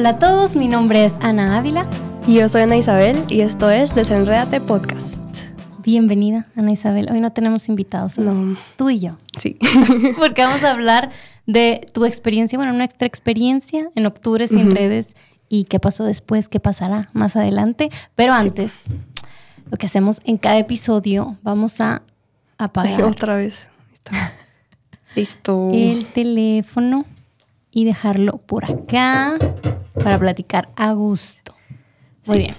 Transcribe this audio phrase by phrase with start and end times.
[0.00, 1.86] Hola a todos, mi nombre es Ana Ávila.
[2.26, 5.16] Y yo soy Ana Isabel y esto es Desenrédate Podcast.
[5.82, 7.10] Bienvenida, Ana Isabel.
[7.12, 8.54] Hoy no tenemos invitados, No.
[8.76, 9.18] tú y yo.
[9.38, 9.58] Sí.
[10.18, 11.10] Porque vamos a hablar
[11.44, 15.16] de tu experiencia, bueno, nuestra experiencia en octubre sin redes
[15.50, 17.90] y qué pasó después, qué pasará más adelante.
[18.14, 18.38] Pero Sí.
[18.48, 18.86] antes,
[19.70, 22.00] lo que hacemos en cada episodio, vamos a Ay,
[22.56, 23.68] apagar otra vez.
[25.14, 25.72] Listo.
[25.74, 27.04] el teléfono
[27.70, 29.36] y dejarlo por acá
[29.94, 31.54] para platicar a gusto.
[32.26, 32.42] Muy Sí.
[32.42, 32.56] bien.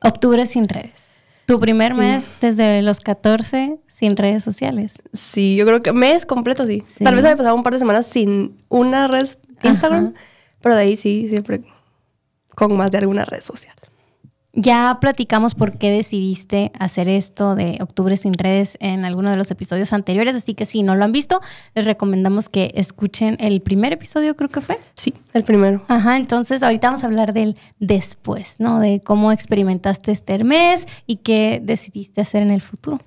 [0.00, 1.22] Octubre sin redes.
[1.46, 5.02] Tu primer mes desde los 14 sin redes sociales.
[5.12, 6.82] Sí, yo creo que mes completo sí.
[6.86, 7.04] Sí.
[7.04, 9.28] Tal vez había pasado un par de semanas sin una red
[9.62, 10.14] Instagram,
[10.60, 11.62] pero de ahí sí, siempre
[12.54, 13.74] con más de alguna red social.
[14.54, 19.50] Ya platicamos por qué decidiste hacer esto de Octubre sin redes en alguno de los
[19.50, 21.40] episodios anteriores, así que si no lo han visto,
[21.74, 24.78] les recomendamos que escuchen el primer episodio, creo que fue.
[24.92, 25.82] Sí, el primero.
[25.88, 28.78] Ajá, entonces ahorita vamos a hablar del después, ¿no?
[28.78, 33.00] De cómo experimentaste este mes y qué decidiste hacer en el futuro.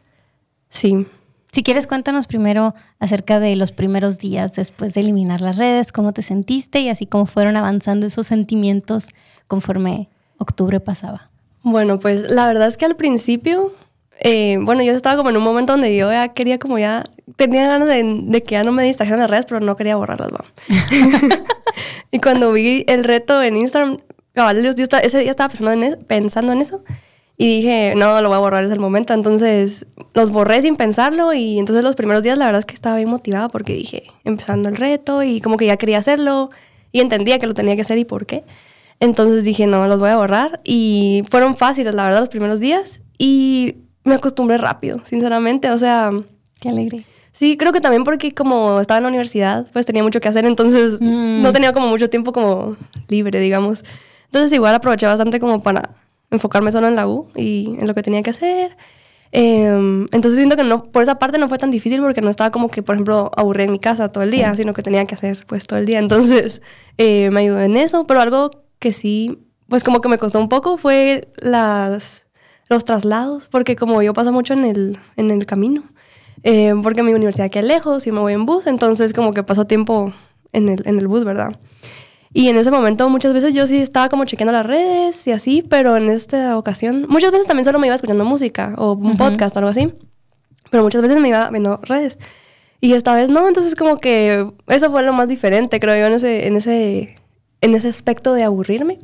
[0.70, 1.06] Sí.
[1.52, 6.12] Si quieres, cuéntanos primero acerca de los primeros días después de eliminar las redes, cómo
[6.12, 9.10] te sentiste y así cómo fueron avanzando esos sentimientos
[9.48, 11.30] conforme octubre pasaba.
[11.66, 13.74] Bueno, pues la verdad es que al principio,
[14.20, 17.04] eh, bueno, yo estaba como en un momento donde yo ya quería como ya,
[17.38, 20.32] tenía ganas de, de que ya no me distrajeran las redes, pero no quería borrarlas,
[20.32, 20.46] va.
[22.12, 23.98] y cuando vi el reto en Instagram,
[24.34, 26.84] cabal, yo estaba- ese día estaba pensando en, eso, pensando en eso
[27.36, 29.16] y dije, no, lo voy a borrar, es el momento.
[29.16, 32.96] Entonces los borré sin pensarlo y entonces los primeros días la verdad es que estaba
[32.98, 36.52] bien motivada porque dije, empezando el reto y como que ya quería hacerlo
[36.92, 38.44] y entendía que lo tenía que hacer y por qué.
[39.00, 40.62] Entonces dije, no, los voy a borrar.
[40.64, 43.02] Y fueron fáciles, la verdad, los primeros días.
[43.18, 45.70] Y me acostumbré rápido, sinceramente.
[45.72, 46.12] O sea,
[46.62, 47.06] Qué alegre.
[47.32, 50.46] sí, creo que también porque como estaba en la universidad, pues tenía mucho que hacer.
[50.46, 51.42] Entonces Mm.
[51.42, 52.78] no tenía como mucho tiempo como
[53.10, 53.84] libre, digamos.
[54.28, 55.90] Entonces igual aproveché bastante como para
[56.32, 58.76] enfocarme solo en la U y en lo que tenía que hacer.
[59.32, 62.52] Em, entonces siento que no, por esa parte no fue tan difícil porque no estaba
[62.52, 65.16] como que, por ejemplo, aburrida en mi casa todo el día, sino que tenía que
[65.16, 66.00] hacer pues todo el día.
[66.00, 66.62] Entonces
[66.98, 68.50] eh, me ayudó en eso, pero algo
[68.86, 72.28] que sí, pues como que me costó un poco fue las,
[72.70, 75.86] los traslados, porque como yo paso mucho en el, en el camino,
[76.44, 79.66] eh, porque mi universidad queda lejos y me voy en bus, entonces como que paso
[79.66, 80.14] tiempo
[80.54, 81.60] en el, en el bus, ¿verdad?
[82.32, 85.64] Y en ese momento muchas veces yo sí estaba como chequeando las redes y así,
[85.68, 89.18] pero en esta ocasión muchas veces también solo me iba escuchando música o un Ujú.
[89.18, 89.92] podcast o algo así,
[90.70, 92.20] pero muchas veces me iba viendo redes.
[92.82, 96.14] Y esta vez no, entonces como que eso fue lo más diferente, creo yo, en
[96.14, 97.16] ese, en ese,
[97.66, 99.00] en ese aspecto de aburrirme.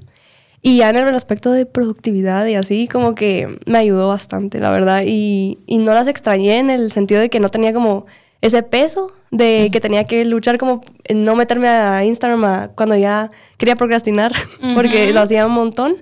[0.63, 4.69] Y ya en el aspecto de productividad y así, como que me ayudó bastante, la
[4.69, 5.03] verdad.
[5.05, 8.05] Y, y no las extrañé en el sentido de que no tenía como
[8.41, 12.95] ese peso de que tenía que luchar como en no meterme a Instagram a- cuando
[12.95, 14.31] ya quería procrastinar,
[14.75, 15.95] porque lo hacía un montón.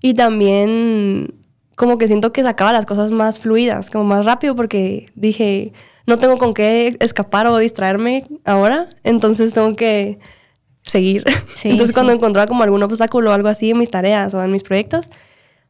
[0.00, 1.34] Y también
[1.76, 5.72] como que siento que sacaba las cosas más fluidas, como más rápido, porque dije,
[6.06, 10.18] no tengo con qué escapar o distraerme ahora, entonces tengo que
[10.84, 11.24] seguir.
[11.52, 11.94] Sí, entonces sí.
[11.94, 15.08] cuando encontraba como algún obstáculo o algo así en mis tareas o en mis proyectos,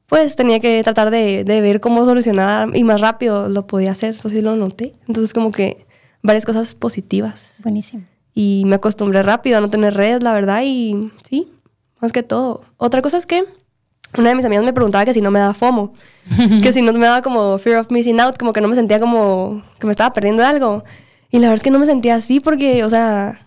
[0.06, 4.14] pues tenía que tratar de, de ver cómo solucionar y más rápido lo podía hacer,
[4.14, 4.94] eso sí lo noté.
[5.08, 5.86] Entonces como que
[6.22, 8.04] varias cosas positivas Buenísimo.
[8.34, 11.52] y me acostumbré rápido a no tener redes, la verdad, y sí,
[12.00, 12.62] más que todo.
[12.76, 13.44] Otra cosa es que
[14.16, 15.92] una de mis amigas me preguntaba que si no me daba FOMO,
[16.62, 18.98] que si no me daba como fear of missing out, como que no me sentía
[19.00, 20.84] como que me estaba perdiendo de algo.
[21.30, 23.43] Y la verdad es que no me sentía así porque, o sea,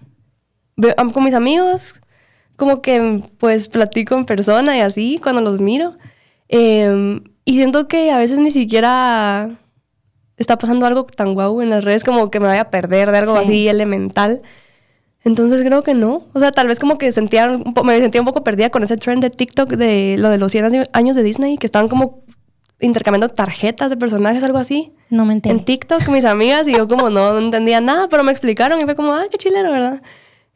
[1.14, 1.96] con mis amigos,
[2.56, 5.98] como que pues platico en persona y así cuando los miro.
[6.50, 9.50] Em, y siento que a veces ni siquiera
[10.38, 13.18] está pasando algo tan guau en las redes como que me vaya a perder de
[13.18, 13.44] algo Sí.
[13.44, 14.42] así elemental.
[15.24, 16.26] Entonces creo que no.
[16.34, 18.96] O sea, tal vez como que sentía un me sentía un poco perdida con ese
[18.98, 22.24] trend de TikTok de lo de los 100 año- años de Disney, que estaban como
[22.80, 24.94] intercambiando tarjetas de personajes, algo así.
[25.10, 25.56] No me enteré.
[25.56, 28.84] En TikTok, mis amigas, y yo como no, no entendía nada, pero me explicaron y
[28.86, 30.02] fue como, ah, qué chilero, ¿verdad?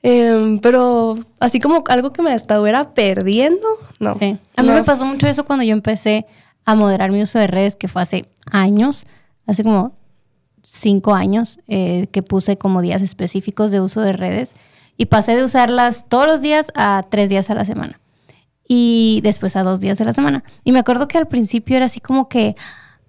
[0.03, 3.67] Em, pero así como algo que me estuviera perdiendo,
[3.99, 4.15] no.
[4.15, 4.37] Sí.
[4.55, 4.73] A mí No.
[4.75, 6.25] me pasó mucho eso cuando yo empecé
[6.65, 9.05] a moderar mi uso de redes, que fue hace años,
[9.45, 9.93] hace como
[10.63, 14.53] cinco años, eh, que puse como días específicos de uso de redes
[14.97, 17.99] y pasé de usarlas todos los días a tres días a la semana
[18.67, 20.43] y después a dos días a la semana.
[20.63, 22.55] Y me acuerdo que al principio era así como que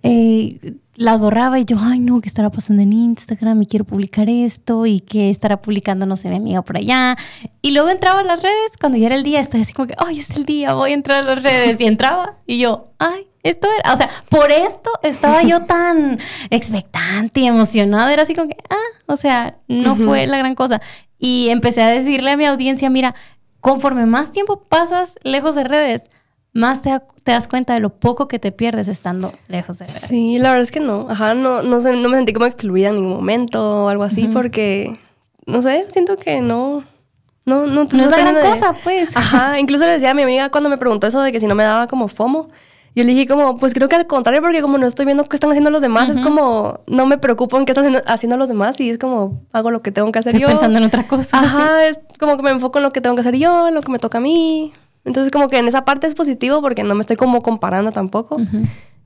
[0.03, 3.63] eh, las borraba y yo, ay no, ¿qué estará pasando en Instagram?
[3.63, 7.17] Y quiero publicar esto y que estará publicando, no sé, mi amiga por allá.
[7.63, 9.95] Y luego entraba a las redes, cuando ya era el día, estoy así como que,
[9.99, 11.81] ay, es el día, voy a entrar a las redes.
[11.81, 16.19] Y entraba y yo, ay, esto era, o sea, por esto estaba yo tan
[16.51, 20.05] expectante y emocionada, era así como que, ah, o sea, no Ujú.
[20.05, 20.81] fue la gran cosa.
[21.19, 23.15] Y empecé a decirle a mi audiencia, mira,
[23.61, 26.11] conforme más tiempo pasas lejos de redes,
[26.53, 26.91] más te,
[27.25, 29.87] te, das cuenta de lo poco que te pierdes estando lejos de.
[29.87, 31.07] Sí, la verdad es que no.
[31.09, 34.29] Ajá, no, no, sé, no me sentí como excluida en ningún momento o algo así,
[34.29, 34.99] porque,
[35.47, 36.85] no sé, siento que no.
[37.45, 39.17] No, no, no es la gran cosa, pues.
[39.17, 41.55] Ajá, incluso le decía a mi amiga cuando me preguntó eso de que si no
[41.55, 42.51] me daba como FOMO.
[42.95, 45.35] Yo le dije como, pues creo que al contrario, porque como no estoy viendo qué
[45.35, 48.79] están haciendo los demás, es como, no me preocupo en qué están haciendo, los demás
[48.81, 51.39] y es como, hago lo que tengo que hacer estoy pensando en otra cosa.
[51.39, 53.81] Ajá, es como que me enfoco en lo que tengo que hacer yo, en lo
[53.81, 54.75] que me toca a mí.
[55.05, 58.37] Entonces como que en esa parte es positivo porque no me estoy como comparando tampoco.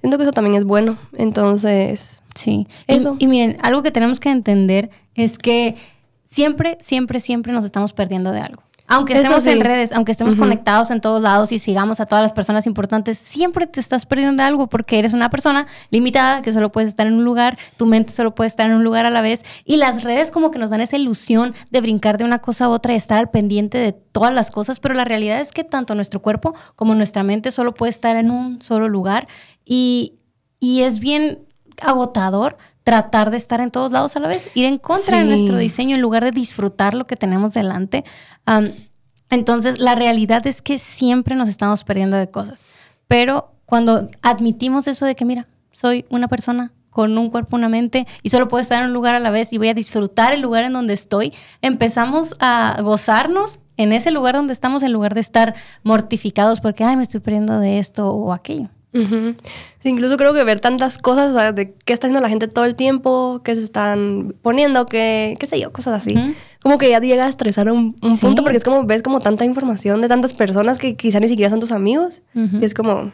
[0.01, 0.99] Siento que eso también es bueno.
[1.17, 2.23] Entonces...
[2.35, 2.67] Sí.
[2.87, 3.17] Eso.
[3.19, 5.75] y miren, algo que tenemos que entender es que
[6.25, 8.63] siempre, siempre, siempre nos estamos perdiendo de algo.
[8.89, 12.33] Aunque estemos en redes, aunque estemos conectados en todos lados y sigamos a todas las
[12.33, 16.71] personas importantes, siempre te estás perdiendo de algo porque eres una persona limitada que solo
[16.71, 19.23] puedes estar en un lugar, tu mente solo puede estar en un lugar a la
[19.23, 22.67] vez y las redes como que nos dan esa ilusión de brincar de una cosa
[22.67, 25.65] a otra y estar al pendiente de todas las cosas, pero la realidad es que
[25.65, 29.27] tanto nuestro cuerpo como nuestra mente solo puede estar en un solo lugar
[29.65, 30.15] y,
[30.61, 31.47] y es bien
[31.83, 32.57] agotador
[32.87, 35.97] tratar de estar en todos lados a la vez, ir en contra de nuestro diseño
[35.97, 38.05] en lugar de disfrutar lo que tenemos delante.
[39.29, 42.65] entonces, la realidad es que siempre nos estamos perdiendo de cosas,
[43.09, 48.07] pero cuando admitimos eso de que, mira, soy una persona con un cuerpo, una mente
[48.23, 50.41] y solo puedo estar en un lugar a la vez y voy a disfrutar el
[50.41, 55.23] lugar en donde estoy, empezamos a gozarnos en ese lugar donde estamos en lugar de
[55.23, 58.71] estar mortificados porque, ay, me estoy perdiendo de esto o aquello
[59.85, 63.41] incluso creo que ver tantas cosas, de qué está haciendo la gente todo el tiempo,
[63.45, 66.15] qué se están poniendo, qué, qué sé yo, cosas así.
[66.63, 70.01] Como que ya llega a estresar un, punto porque es como ves como tanta información
[70.01, 72.23] de tantas personas que quizá ni siquiera son tus amigos.
[72.35, 73.13] Y es como,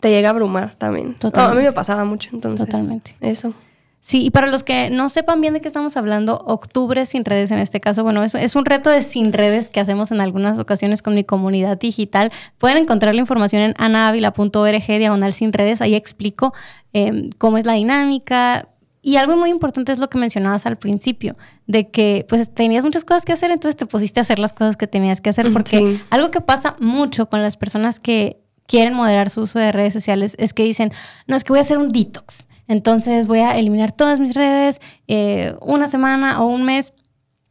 [0.00, 1.16] te llega a abrumar también.
[1.34, 2.66] a mí me pasaba mucho, entonces.
[2.66, 3.14] Totalmente.
[3.20, 3.54] Eso.
[4.00, 7.50] Sí, y para los que no sepan bien de qué estamos hablando, Octubre sin redes
[7.50, 10.60] en este caso, bueno, es, es un reto de sin redes que hacemos en algunas
[10.60, 12.30] ocasiones con mi comunidad digital.
[12.58, 16.54] Pueden encontrar la información en anavila.org, diagonal sin redes, ahí explico
[16.92, 18.68] em, cómo es la dinámica.
[19.02, 23.04] Y algo muy importante es lo que mencionabas al principio, de que pues tenías muchas
[23.04, 25.98] cosas que hacer, entonces te pusiste a hacer las cosas que tenías que hacer, porque
[26.10, 30.34] algo que pasa mucho con las personas que quieren moderar su uso de redes sociales
[30.38, 30.92] es que dicen,
[31.26, 32.46] no, es que voy a hacer un detox.
[32.68, 36.92] Entonces voy a eliminar todas mis redes eh, una semana o un mes.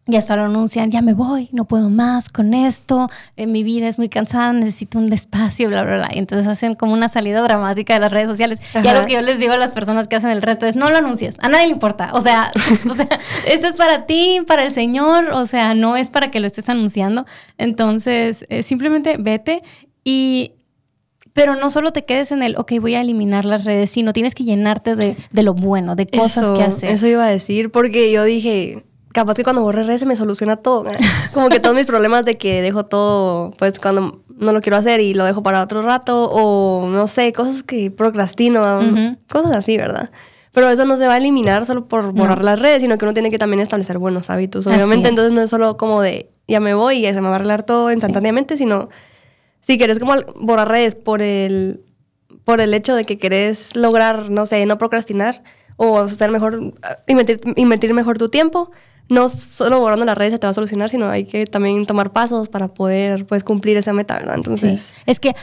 [0.08, 3.88] Y hasta lo anuncian, ya me voy, no puedo más con esto, eh, mi vida
[3.88, 6.10] es muy cansada, necesito un despacio, bla, bla, bla.
[6.14, 8.62] Y entonces hacen como una salida dramática de las redes sociales.
[8.76, 10.92] Y algo que yo les digo a las personas que hacen el reto es, no
[10.92, 12.12] lo anuncies, a nadie le importa.
[12.14, 12.52] O sea,
[12.88, 13.08] o sea,
[13.48, 16.70] esto es para ti, para el Señor, o sea, no es para que lo estés
[16.70, 17.26] anunciando.
[17.58, 19.64] Entonces, eh, simplemente vete
[20.04, 20.52] y
[21.36, 24.34] pero no solo te quedes en el, ok, voy a eliminar las redes, sino tienes
[24.34, 26.92] que llenarte de, lo bueno, de cosas que hacer.
[26.92, 30.56] Eso iba a decir, porque yo dije, capaz que cuando borre redes se me soluciona
[30.56, 30.86] todo.
[31.34, 35.02] Como que todos mis problemas de que dejo todo, pues cuando no lo quiero hacer
[35.02, 38.80] y lo dejo para otro rato, o no sé, cosas que procrastino,
[39.30, 40.12] cosas así, ¿verdad?
[40.54, 43.14] Pero eso no se va a eliminar solo por borrar las redes, sino que uno
[43.14, 44.68] tiene que también establecer buenos hábitos.
[44.68, 47.36] Obviamente, entonces no es solo como de ya me voy y se me va a
[47.36, 48.88] arreglar todo instantáneamente, sino
[49.66, 51.82] si querés como borrar redes por el,
[52.44, 55.42] por el hecho de que querés lograr, no sé, no procrastinar
[55.76, 56.76] o ser mejor,
[57.08, 58.70] invertir, invertir mejor tu tiempo,
[59.10, 62.14] no solo borrando las redes se te va a solucionar, sino hay que también tomar
[62.14, 64.36] pasos para poder pues, cumplir esa meta, ¿verdad?
[64.36, 64.94] Entonces...
[65.08, 65.34] Es que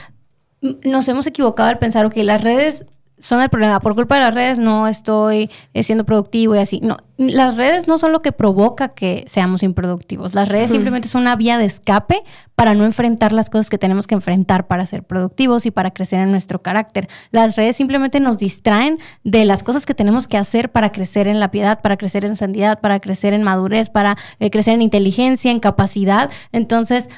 [0.60, 2.86] nos hemos equivocado al pensar, que las redes
[3.22, 3.80] son el problema.
[3.80, 6.80] Por culpa de las redes no estoy eh, siendo productivo y así.
[6.82, 10.34] No, las redes no son lo que provoca que seamos improductivos.
[10.34, 12.22] Las redes simplemente son una vía de escape
[12.56, 16.18] para no enfrentar las cosas que tenemos que enfrentar para ser productivos y para crecer
[16.18, 17.08] en nuestro carácter.
[17.30, 21.38] Las redes simplemente nos distraen de las cosas que tenemos que hacer para crecer en
[21.38, 25.52] la piedad, para crecer en santidad, para crecer en madurez, para eh, crecer en inteligencia,
[25.52, 26.28] en capacidad.
[26.50, 27.08] Entonces,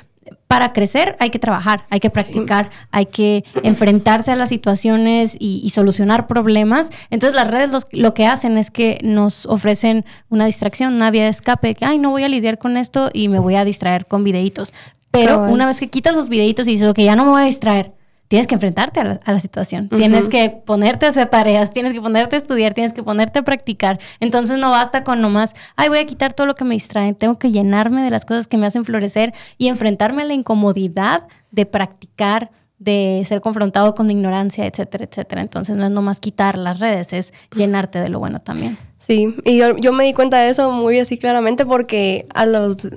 [0.46, 5.68] para crecer hay que trabajar, hay que practicar, hay que enfrentarse a las situaciones y,
[5.70, 6.90] solucionar problemas.
[7.10, 11.30] Entonces las redes lo que hacen es que nos ofrecen una distracción, una vía de
[11.30, 14.22] escape, que, ay, no voy a lidiar con esto y me voy a distraer con
[14.22, 14.72] videitos.
[15.10, 17.46] Pero una vez que quitas los videitos y dices, ok, ya no me voy a
[17.46, 17.92] distraer,
[18.28, 22.36] tienes que enfrentarte a la, situación, tienes que ponerte a hacer tareas, tienes que ponerte
[22.36, 24.00] a estudiar, tienes que ponerte a practicar.
[24.20, 27.38] Entonces no basta con nomás, ay, voy a quitar todo lo que me distrae, tengo
[27.38, 31.66] que llenarme de las cosas que me hacen florecer y enfrentarme a la incomodidad de
[31.66, 35.42] practicar, de ser confrontado con ignorancia, etcétera, etcétera.
[35.42, 38.78] Entonces no es nomás quitar las redes, es llenarte de lo bueno también.
[38.98, 42.88] Sí, y yo, yo me di cuenta de eso muy así claramente porque a los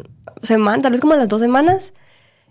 [0.42, 1.94] semanas, tal vez como a las dos semanas,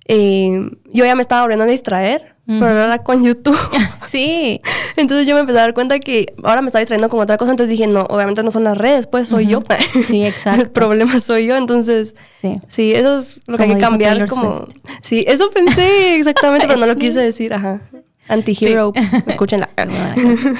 [0.06, 3.58] eh, yo ya me estaba volviendo a distraer pero era con YouTube.
[4.04, 4.60] sí.
[4.96, 7.50] Entonces yo me empecé a dar cuenta que ahora me estaba distrayendo con otra cosa,
[7.50, 9.62] entonces dije, no, obviamente no son las redes, pues soy yo.
[10.02, 10.62] Sí, exacto.
[10.62, 12.60] El problema soy yo, entonces Sí.
[12.68, 14.66] sí, eso es lo que Como hay que cambiar Taylor como
[15.02, 17.80] Sí, eso pensé exactamente, pero no lo quise decir, ajá.
[18.28, 18.92] Anti-hero,
[19.26, 19.68] escúchenla.
[19.76, 20.58] Buena canción.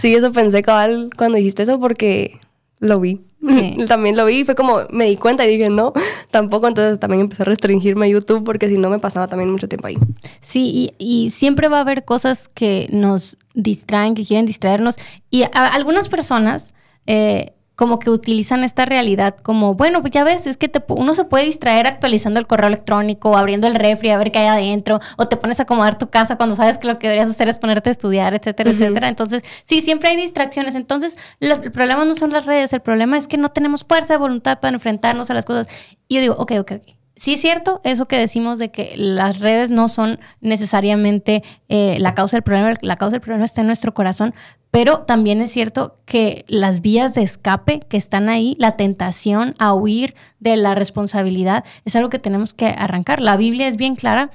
[0.00, 2.38] Sí, eso pensé cabal cuando dijiste eso porque
[2.84, 3.20] lo vi.
[3.42, 3.76] Sí.
[3.88, 5.92] también lo vi y fue como me di cuenta y dije, no,
[6.30, 6.68] tampoco.
[6.68, 9.86] Entonces también empecé a restringirme a YouTube porque si no me pasaba también mucho tiempo
[9.88, 9.96] ahí.
[10.40, 14.96] Sí, y, y siempre va a haber cosas que nos distraen, que quieren distraernos.
[15.30, 16.74] Y a- algunas personas
[17.06, 21.14] eh, como que utilizan esta realidad como, bueno, pues ya ves, es que te uno
[21.14, 25.00] se puede distraer actualizando el correo electrónico, abriendo el refri a ver qué hay adentro,
[25.16, 27.58] o te pones a acomodar tu casa cuando sabes que lo que deberías hacer es
[27.58, 29.08] ponerte a estudiar, etcétera, etcétera.
[29.08, 30.74] Entonces, sí, siempre hay distracciones.
[30.74, 34.14] Entonces, la- el problema no son las redes, el problema es que no tenemos fuerza
[34.14, 35.66] de voluntad para enfrentarnos a las cosas.
[36.08, 37.03] Y yo digo, ok, ok, ok.
[37.16, 42.14] Sí es cierto eso que decimos de que las redes no son necesariamente eh, la
[42.14, 44.34] causa del problema, la causa del problema está en nuestro corazón,
[44.72, 49.72] pero también es cierto que las vías de escape que están ahí, la tentación a
[49.72, 53.20] huir de la responsabilidad, es algo que tenemos que arrancar.
[53.20, 54.32] La Biblia es bien clara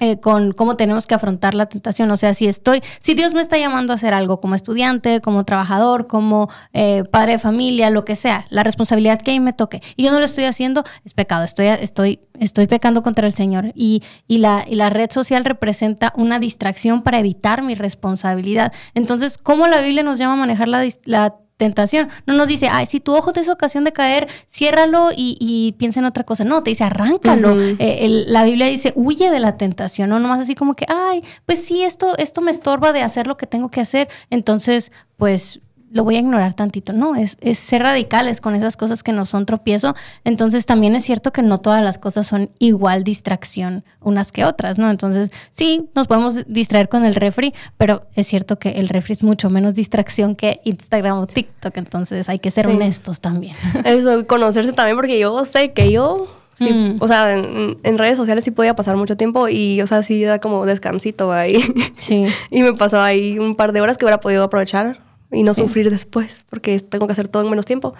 [0.00, 2.10] eh, con cómo tenemos que afrontar la tentación.
[2.10, 5.44] O sea, si estoy, si Dios me está llamando a hacer algo como estudiante, como
[5.44, 9.82] trabajador, como eh, padre de familia, lo que sea, la responsabilidad que ahí me toque
[9.96, 11.44] y yo no lo estoy haciendo, es pecado.
[11.44, 13.72] Estoy, estoy, estoy pecando contra el Señor.
[13.74, 18.72] Y, y, la, y la red social representa una distracción para evitar mi responsabilidad.
[18.94, 22.08] Entonces, ¿cómo la Biblia nos llama a manejar la, la tentación.
[22.26, 25.72] No nos dice, ay, si tu ojo te es ocasión de caer, ciérralo y, y
[25.72, 26.44] piensa en otra cosa.
[26.44, 27.58] No, te dice, arráncalo.
[27.60, 31.22] Eh, el- la Biblia dice, huye de la tentación, no nomás así como que, ay,
[31.46, 35.60] pues sí, esto, esto me estorba de hacer lo que tengo que hacer, entonces, pues
[35.94, 36.92] lo voy a ignorar tantito.
[36.92, 39.94] No, es, es ser radicales con esas cosas que no son tropiezo.
[40.24, 44.76] Entonces también es cierto que no todas las cosas son igual distracción unas que otras,
[44.76, 44.90] ¿no?
[44.90, 49.22] Entonces sí, nos podemos distraer con el refri, pero es cierto que el refri es
[49.22, 51.76] mucho menos distracción que Instagram o TikTok.
[51.76, 52.74] Entonces hay que ser Sí.
[52.74, 53.54] honestos también.
[53.84, 56.96] Eso, conocerse también, porque yo sé que yo, sí, Mm.
[56.98, 60.24] o sea, en, en redes sociales sí podía pasar mucho tiempo y, o sea, sí
[60.24, 61.58] da como descansito ahí.
[61.98, 62.24] Sí.
[62.50, 65.03] y me pasaba ahí un par de horas que hubiera podido aprovechar
[65.34, 67.94] y no sufrir después, porque tengo que hacer todo en menos tiempo.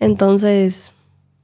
[0.00, 0.92] Entonces,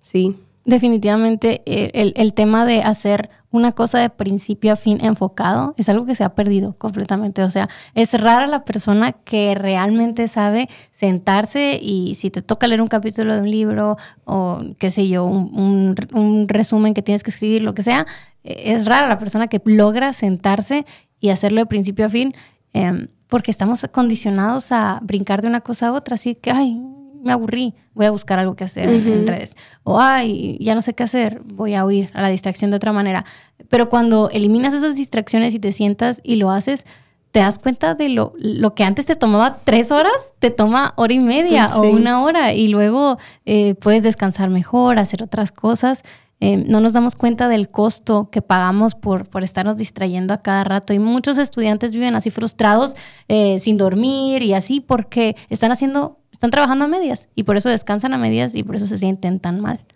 [0.02, 0.36] sí.
[0.64, 5.88] Definitivamente eh, el, el tema de hacer una cosa de principio a fin enfocado es
[5.90, 7.42] algo que se ha perdido completamente.
[7.42, 12.80] O sea, es rara la persona que realmente sabe sentarse y si te toca leer
[12.80, 17.22] un capítulo de un libro o qué sé yo, un, un- un resumen que tienes
[17.22, 18.06] que escribir, lo que sea,
[18.42, 20.86] eh, es rara la persona que logra sentarse
[21.20, 22.32] y hacerlo de principio a fin.
[22.72, 26.80] em, porque estamos condicionados a brincar de una cosa a otra, así que, ay,
[27.24, 29.56] me aburrí, voy a buscar algo que hacer en- redes.
[29.82, 32.92] O, ay, ya no sé qué hacer, voy a huir a la distracción de otra
[32.92, 33.24] manera.
[33.68, 36.86] Pero cuando eliminas esas distracciones y te sientas y lo haces,
[37.32, 41.12] te das cuenta de lo, lo que antes te tomaba tres horas, te toma hora
[41.14, 46.04] y media o una hora y luego eh, puedes descansar mejor, hacer otras cosas.
[46.46, 50.62] Eh, no nos damos cuenta del costo que pagamos por, por estarnos distrayendo a cada
[50.62, 50.92] rato.
[50.92, 52.96] Y muchos estudiantes viven así frustrados,
[53.28, 57.70] eh, sin dormir y así, porque están haciendo, están trabajando a medias y por eso
[57.70, 59.86] descansan a medias y por eso se sienten tan mal.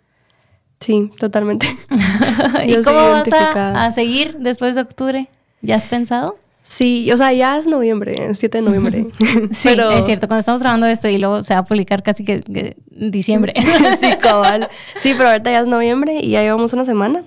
[0.79, 1.67] Sí, totalmente.
[2.65, 5.29] ¿Y Yo cómo vas a, a seguir después de octubre?
[5.61, 6.39] ¿Ya has pensado?
[6.71, 9.07] Sí, o sea, ya es noviembre, el 7 de noviembre.
[9.51, 10.27] Sí, Pero- es cierto.
[10.27, 13.53] Cuando estamos grabando esto y luego se va a publicar casi que, que en diciembre.
[13.99, 14.69] sí, cabal.
[14.99, 17.23] Sí, pero ahorita ya es noviembre y ya llevamos una semana.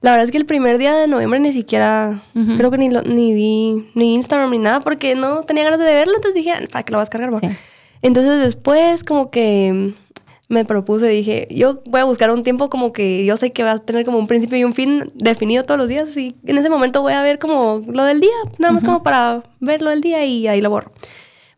[0.00, 2.22] La verdad es que el primer día de noviembre ni siquiera,
[2.56, 5.84] creo que ni, lo- ni vi ni Instagram ni nada porque no tenía ganas de
[5.84, 7.32] verlo, entonces dije, "Ah, ¿para qué lo vas a cargar?
[7.32, 7.38] va?".
[7.40, 7.48] Sí.
[8.02, 9.94] Entonces después como que
[10.50, 13.70] me propuse, dije, yo voy a buscar un tiempo como que yo sé que va
[13.72, 16.68] a tener como un principio y un fin definido todos los días y en ese
[16.68, 20.00] momento voy a ver como lo del día, nada más como para ver lo del
[20.00, 20.92] día y ahí lo borro.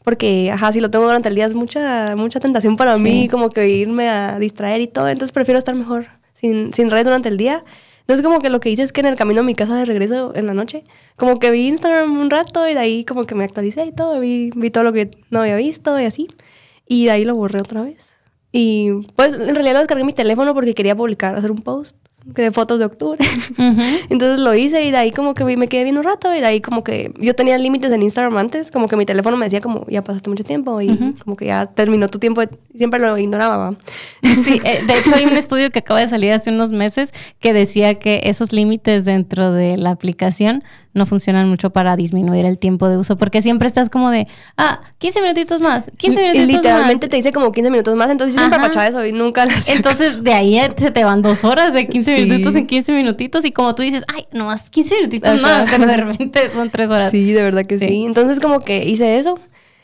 [0.04, 3.02] Porque, ajá, si lo tengo durante el día es mucha, mucha tentación para Sí.
[3.02, 5.08] mí, como que irme a distraer y todo.
[5.08, 7.64] Entonces prefiero estar mejor sin, sin red durante el día.
[8.00, 9.84] Entonces como que lo que hice es que en el camino a mi casa de
[9.84, 10.82] regreso en la noche,
[11.16, 14.18] como que vi Instagram un rato y de ahí como que me actualicé y todo,
[14.20, 16.26] vi, vi todo lo que no había visto y así.
[16.88, 18.11] Y de ahí lo borré otra vez.
[18.52, 21.96] Y pues en realidad lo descargué en mi teléfono porque quería publicar, hacer un post
[22.24, 23.18] de fotos de octubre.
[24.10, 26.46] Entonces lo hice y de ahí como que me quedé viendo un rato y de
[26.46, 29.60] ahí como que yo tenía límites en Instagram antes, como que mi teléfono me decía
[29.60, 32.42] como ya pasaste mucho tiempo y como que ya terminó tu tiempo,
[32.76, 33.74] siempre lo ignoraba.
[34.22, 37.52] Sí, eh, de hecho hay un estudio que acaba de salir hace unos meses que
[37.52, 40.62] decía que esos límites dentro de la aplicación
[40.94, 44.80] no funcionan mucho para disminuir el tiempo de uso, porque siempre estás como de, ah,
[44.98, 47.10] 15 minutitos más, 15 Y- minutitos literalmente más.
[47.10, 50.22] te dice como 15 minutos más, entonces yo siempre apachaba eso y nunca las Entonces,
[50.22, 52.22] de ahí se te van dos horas de 15 Sí.
[52.24, 53.44] minutitos en 15 minutitos.
[53.44, 55.40] Y como tú dices, ay, nomás 15 minutitos Ajá.
[55.64, 57.10] más, pero de repente son tres horas.
[57.10, 57.88] Sí, de verdad que sí.
[57.88, 58.04] Sí.
[58.04, 59.38] Entonces como que hice eso.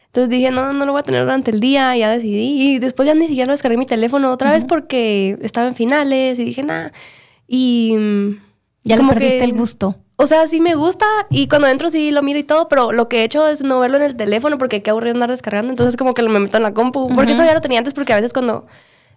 [0.07, 2.63] Entonces dije, no, no lo voy a tener durante el día, ya decidí.
[2.75, 6.39] Y después ya ni siquiera lo descargué mi teléfono otra vez porque estaba en finales
[6.39, 6.93] y dije, nada.
[7.47, 7.95] Y...
[7.99, 8.31] mm,
[8.85, 9.97] Ya le como perdiste que- el gusto.
[10.21, 13.09] O sea, sí me gusta y cuando entro sí lo miro y todo, pero lo
[13.09, 15.71] que he hecho es no verlo en el teléfono porque qué aburrido andar descargando.
[15.71, 17.09] Entonces como que me meto en la compu.
[17.15, 18.67] Porque eso ya lo tenía antes porque a veces cuando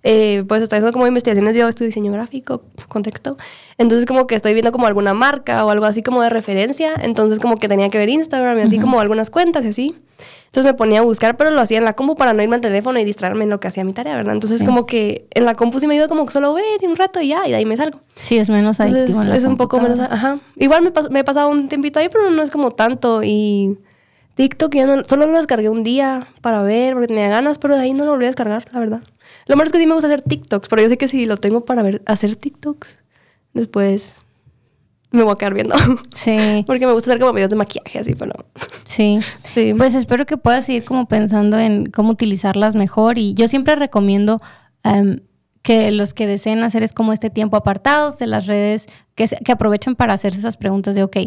[0.04, 3.36] eh, pues estoy haciendo como investigaciones, yo estudio diseño gráfico, contexto.
[3.80, 6.94] Entonces como que estoy viendo como alguna marca o algo así como de referencia.
[7.02, 9.96] Entonces como que tenía que ver Instagram y así como algunas cuentas y así.
[10.46, 12.62] Entonces me ponía a buscar, pero lo hacía en la compu para no irme al
[12.62, 14.34] teléfono y distraerme en lo que hacía mi tarea, ¿verdad?
[14.34, 14.66] Entonces Sí.
[14.66, 17.30] como que en la compu sí me ayuda como que solo ver un rato y
[17.30, 18.02] ya, y de ahí me salgo.
[18.16, 19.22] Sí, es menos Entonces adictivo.
[19.24, 20.40] en la es un poco menos, ajá.
[20.58, 23.78] Igual me, he pasado un tiempito ahí, pero no es como tanto y
[24.36, 27.82] TikTok ya no, solo lo descargué un día para ver porque tenía ganas, pero de
[27.84, 29.04] ahí no lo volví a descargar, la verdad.
[29.48, 31.38] Lo malo es que sí me gusta hacer TikToks, pero yo sé que si lo
[31.38, 33.00] tengo para ver hacer TikToks,
[33.54, 34.18] después
[35.12, 35.76] me voy a quedar viendo.
[36.14, 38.34] Sí, porque me gusta hacer como videos de maquillaje así, pero
[38.86, 39.20] sí.
[39.44, 39.74] sí.
[39.78, 43.18] Pues espero que puedas seguir como pensando en cómo utilizarlas mejor.
[43.18, 44.42] Y yo siempre recomiendo
[44.84, 45.20] em,
[45.62, 49.38] que los que deseen hacer es como este tiempo apartados de las redes, que, se-
[49.38, 51.18] que aprovechen para hacerse esas preguntas de, ok,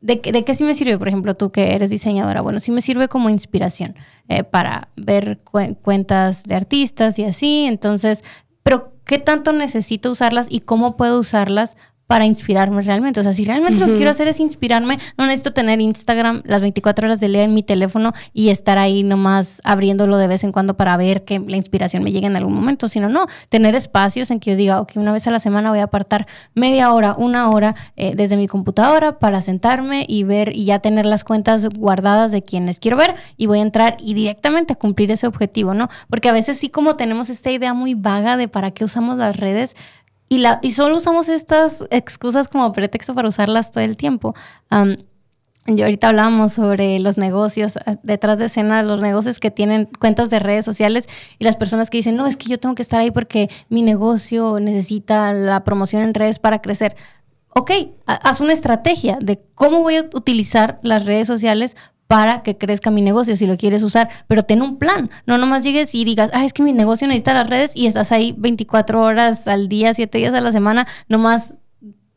[0.00, 0.96] ¿de, qué- ¿de qué sí me sirve?
[0.98, 3.94] Por ejemplo, tú que eres diseñadora, bueno, sí me sirve como inspiración
[4.28, 7.64] eh, para ver cuen- cuentas de artistas y así.
[7.66, 8.22] Entonces,
[8.62, 11.76] pero ¿qué tanto necesito usarlas y cómo puedo usarlas?
[12.06, 13.20] Para inspirarme realmente.
[13.20, 16.60] O sea, si realmente lo que quiero hacer es inspirarme, no necesito tener Instagram las
[16.60, 20.52] 24 horas del día en mi teléfono y estar ahí nomás abriéndolo de vez en
[20.52, 24.30] cuando para ver que la inspiración me llegue en algún momento, sino no, tener espacios
[24.30, 27.14] en que yo diga, ok, una vez a la semana voy a apartar media hora,
[27.16, 31.66] una hora eh, desde mi computadora para sentarme y ver y ya tener las cuentas
[31.68, 35.74] guardadas de quienes quiero ver y voy a entrar y directamente a cumplir ese objetivo,
[35.74, 35.88] ¿no?
[36.08, 39.36] Porque a veces sí como tenemos esta idea muy vaga de para qué usamos las
[39.36, 39.76] redes,
[40.28, 44.34] y, la, y solo usamos estas excusas como pretexto para usarlas todo el tiempo.
[44.70, 44.96] Am,
[45.66, 50.28] yo ahorita hablábamos sobre los negocios, ah, detrás de escena, los negocios que tienen cuentas
[50.28, 53.00] de redes sociales y las personas que dicen, no, es que yo tengo que estar
[53.00, 56.96] ahí porque mi negocio necesita la promoción en redes para crecer.
[57.48, 57.70] Ok,
[58.06, 61.76] ha- haz una estrategia de cómo voy a utilizar las redes sociales
[62.14, 65.10] para que crezca mi negocio si lo quieres usar, pero ten un plan.
[65.26, 68.12] No nomás llegues y digas, ah, es que mi negocio necesita las redes y estás
[68.12, 71.54] ahí 24 horas al día, 7 días a la semana, nomás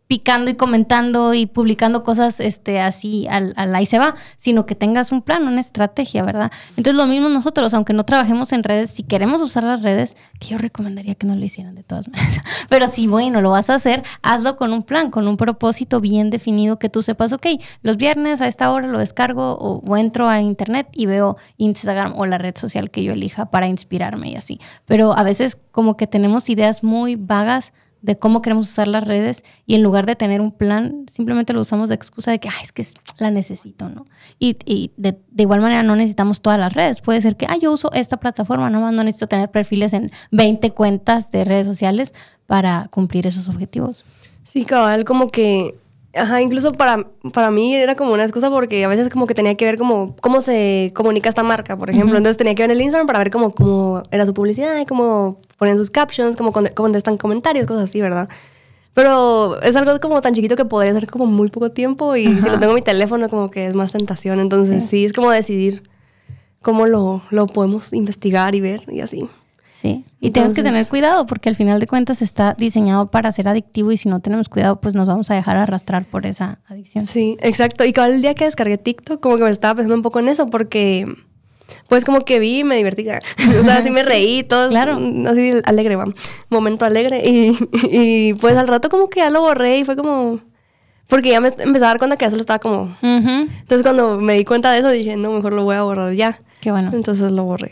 [0.08, 5.12] picando y comentando y publicando cosas este, así al, ahí se va, sino que tengas
[5.12, 6.52] un plan, una estrategia, ¿verdad?
[6.78, 10.48] Entonces lo mismo nosotros, aunque no trabajemos en redes, si queremos usar las redes, que
[10.48, 12.40] yo recomendaría que no lo hicieran de todas maneras,
[12.70, 16.30] pero si bueno, lo vas a hacer, hazlo con un plan, con un propósito bien
[16.30, 17.48] definido que tú sepas, ok,
[17.82, 22.26] los viernes a esta hora lo descargo o entro a internet y veo Instagram o
[22.26, 24.60] la red social que yo elija para inspirarme y así.
[24.86, 29.44] Pero a veces como que tenemos ideas muy vagas de cómo queremos usar las redes
[29.66, 32.64] y en lugar de tener un plan, simplemente lo usamos de excusa de que, ay,
[32.64, 32.86] es que
[33.20, 34.06] la necesito, ¿no?
[34.40, 37.02] Y, y de, de igual manera no necesitamos todas las redes.
[37.02, 40.72] Puede ser que, ah, yo uso esta plataforma, nomás no necesito tener perfiles en 20
[40.72, 42.14] cuentas de redes sociales
[42.46, 44.04] para cumplir esos objetivos.
[44.44, 45.76] Sí, cabal, como que,
[46.14, 49.56] ajá, incluso para, para mí era como una excusa porque a veces como que tenía
[49.56, 52.18] que ver como cómo se comunica esta marca, por ejemplo.
[52.18, 55.42] Entonces tenía que ver el Instagram para ver cómo, cómo era su publicidad, y cómo
[55.58, 58.30] ponen sus captions, conte- contestan comentarios, cosas así, ¿verdad?
[58.94, 62.50] Pero es algo como tan chiquito que podría ser como muy poco tiempo y si
[62.50, 64.40] lo tengo en mi teléfono como que es más tentación.
[64.40, 65.84] Entonces sí, es como decidir
[66.64, 69.30] cómo lo, lo podemos investigar y ver y así.
[69.70, 73.32] Sí, y tenemos que tener Entonces- cuidado porque al final de cuentas está diseñado para
[73.32, 76.58] ser adictivo y si no tenemos cuidado pues nos vamos a dejar arrastrar por esa
[76.68, 77.06] adicción.
[77.06, 77.86] Sí, exacto.
[77.86, 80.30] Y cada el día que descargué TikTok, como que me estaba pensando un poco en
[80.30, 81.06] eso, porque
[81.88, 83.06] pues como que vi y me divertí.
[83.10, 85.00] o sea, así me Sí, reí, todo claro.
[85.28, 86.06] así alegre, va.
[86.50, 87.22] Momento alegre.
[87.28, 87.58] Y,
[87.92, 90.40] y pues al rato como que ya lo borré y fue como...
[91.08, 92.96] Porque ya me empecé a dar cuenta que ya solo estaba como...
[93.02, 96.42] Entonces cuando me di cuenta de eso dije, no, mejor lo voy a borrar ya.
[96.60, 96.92] Qué bueno.
[96.94, 97.72] Entonces lo borré.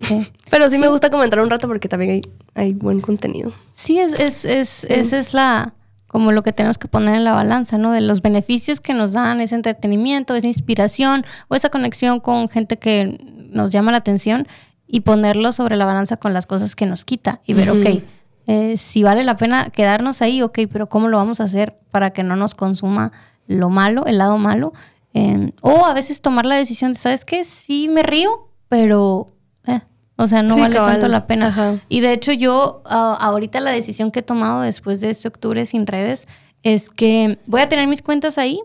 [0.00, 0.26] Sí.
[0.50, 2.22] Pero sí, me gusta comentar un rato porque también hay,
[2.54, 3.52] hay buen contenido.
[3.72, 5.74] Sí, es, es, es, esa es la
[6.06, 7.90] como lo que tenemos que poner en la balanza, ¿no?
[7.90, 12.78] De los beneficios que nos dan ese entretenimiento, esa inspiración o esa conexión con gente
[12.78, 13.18] que
[13.50, 14.46] nos llama la atención
[14.86, 18.02] y ponerlo sobre la balanza con las cosas que nos quita y ver, ok,
[18.46, 22.10] eh, si vale la pena quedarnos ahí, ok, pero ¿cómo lo vamos a hacer para
[22.10, 23.10] que no nos consuma
[23.48, 24.72] lo malo, el lado malo?
[25.14, 27.42] Eh, o a veces tomar la decisión de, ¿sabes qué?
[27.42, 29.32] Sí me río, pero...
[29.66, 29.80] eh,
[30.16, 30.92] o sea, no Sí, vale cabal.
[30.92, 31.48] tanto la pena.
[31.48, 31.78] Ajá.
[31.88, 35.64] Y de hecho yo ah, ahorita la decisión que he tomado después de este octubre
[35.66, 36.26] sin redes
[36.62, 38.60] es que voy a tener mis cuentas ahí,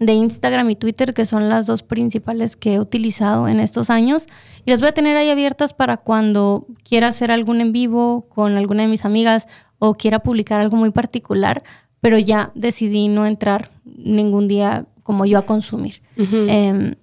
[0.00, 4.26] de Instagram y Twitter, que son las dos principales que he utilizado en estos años.
[4.64, 8.56] Y las voy a tener ahí abiertas para cuando quiera hacer algún en vivo con
[8.56, 9.46] alguna de mis amigas
[9.78, 11.62] o quiera publicar algo muy particular,
[12.00, 16.02] pero ya decidí no entrar ningún día como yo a consumir.
[16.16, 16.94] Em,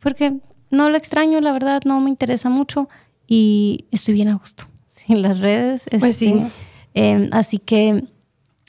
[0.00, 0.34] porque
[0.70, 2.88] no lo extraño, la verdad, no me interesa mucho
[3.26, 4.64] y estoy bien a gusto
[5.08, 5.86] en las redes.
[5.98, 6.28] Pues sí.
[6.28, 6.50] Este,
[6.94, 8.04] em, así que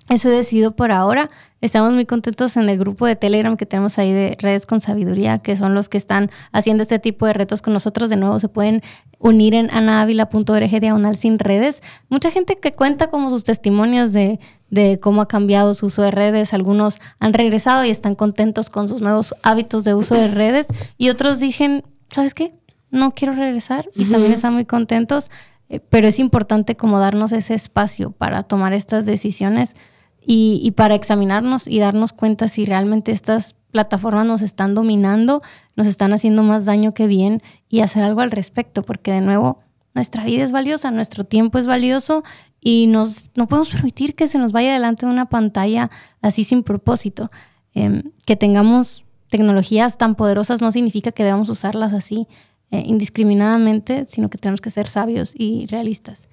[0.10, 1.30] eso he decidido por ahora.
[1.62, 5.40] Estamos muy contentos en el grupo de Telegram que tenemos ahí de Redes con Sabiduría,
[5.40, 8.10] que son los que están haciendo este tipo de retos con nosotros.
[8.10, 8.82] De nuevo, se pueden
[9.20, 11.84] unir en anavila.org diagonal sin redes.
[12.10, 16.12] Mucha gente que cuenta como sus testimonios de, de cómo ha cambiado su uso de
[16.12, 16.54] redes.
[16.54, 20.68] Algunos han regresado y están contentos con sus nuevos hábitos de uso de redes.
[20.98, 21.84] Y otros dicen,
[22.14, 22.54] ¿sabes qué?
[22.90, 25.30] No quiero regresar y también están muy contentos.
[25.70, 29.76] Eh, pero es importante como darnos ese espacio para tomar estas decisiones
[30.24, 35.42] y, para examinarnos y darnos cuenta si realmente estas plataformas nos están dominando,
[35.76, 39.62] nos están haciendo más daño que bien y hacer algo al respecto, porque de nuevo,
[39.96, 42.24] nuestra vida es valiosa, nuestro tiempo es valioso
[42.60, 45.90] y nos, no podemos permitir que se nos vaya delante de una pantalla
[46.22, 47.32] así sin propósito.
[47.74, 52.28] Em, que tengamos tecnologías tan poderosas no significa que debamos usarlas así
[52.70, 56.28] eh, indiscriminadamente, sino que tenemos que ser sabios y realistas.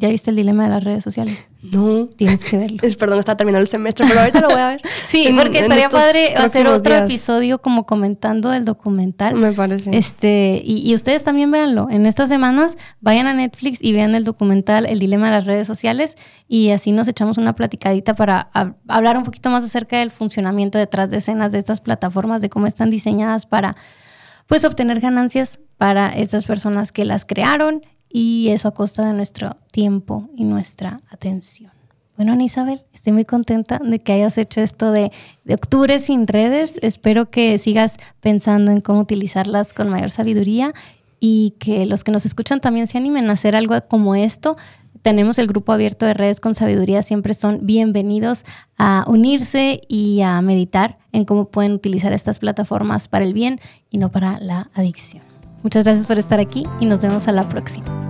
[0.00, 1.50] ¿Ya viste el dilema de las redes sociales?
[1.60, 2.06] No.
[2.16, 2.78] Tienes que verlo.
[2.82, 4.82] Es, perdón, está terminando el semestre, pero ahorita lo voy a ver.
[5.04, 9.34] sí, porque estaría padre hacer otro episodio como comentando del documental.
[9.34, 9.94] Me parece.
[9.94, 11.88] Este, y, ustedes también véanlo.
[11.90, 15.66] En estas semanas vayan a Netflix y vean el documental El dilema de las redes
[15.66, 16.16] sociales
[16.48, 18.48] y así nos echamos una platicadita para
[18.88, 22.66] hablar un poquito más acerca del funcionamiento detrás de escenas de estas plataformas, de cómo
[22.66, 23.76] están diseñadas para
[24.46, 29.56] pues obtener ganancias para estas personas que las crearon y eso a costa de nuestro
[29.72, 31.70] tiempo y nuestra atención.
[32.16, 35.10] Bueno, Ana Isabel, estoy muy contenta de que hayas hecho esto de,
[35.44, 36.78] de, octubre sin redes.
[36.82, 40.74] Espero que sigas pensando en cómo utilizarlas con mayor sabiduría
[41.18, 44.56] y que los que nos escuchan también se animen a hacer algo como esto.
[45.00, 48.44] Tenemos el grupo abierto de redes con sabiduría, siempre son bienvenidos
[48.76, 53.96] a unirse y a meditar en cómo pueden utilizar estas plataformas para el bien y
[53.96, 55.29] no para la adicción.
[55.62, 58.09] Muchas gracias por estar aquí y nos vemos a la próxima.